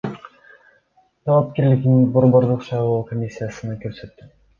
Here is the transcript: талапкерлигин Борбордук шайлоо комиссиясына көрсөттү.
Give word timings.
талапкерлигин 1.27 1.99
Борбордук 2.15 2.65
шайлоо 2.71 2.97
комиссиясына 3.11 3.77
көрсөттү. 3.85 4.29